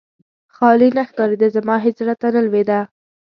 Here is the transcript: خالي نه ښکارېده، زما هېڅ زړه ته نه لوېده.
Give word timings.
خالي 0.55 0.89
نه 0.97 1.03
ښکارېده، 1.09 1.47
زما 1.55 1.75
هېڅ 1.85 1.95
زړه 2.01 2.15
ته 2.21 2.27
نه 2.35 2.41
لوېده. 2.47 2.79